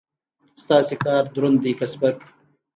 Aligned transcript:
ستاسو 0.63 0.93
کار 1.03 1.23
دروند 1.33 1.57
دی 1.63 1.71
که 1.79 1.85
سپک؟ 1.91 2.17